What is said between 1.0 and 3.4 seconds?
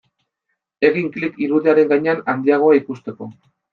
klik irudiaren gainean handiagoa ikusteko.